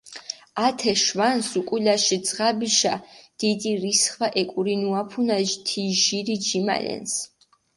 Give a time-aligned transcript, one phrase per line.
[0.67, 2.93] ათე შვანს უკულაში ძღაბიშა
[3.43, 5.37] დიდი რისხვა ეკურინუაფუნა
[5.69, 7.15] თი ჟირი ჯიმალენს.